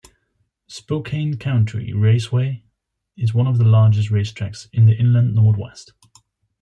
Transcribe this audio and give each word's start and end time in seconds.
Spokane 0.65 1.37
County 1.37 1.93
Raceway 1.93 2.63
is 3.17 3.35
one 3.35 3.45
of 3.45 3.59
the 3.59 3.63
largest 3.63 4.09
racetracks 4.09 4.67
in 4.73 4.87
the 4.87 4.97
Inland 4.97 5.35
Northwest. 5.35 5.93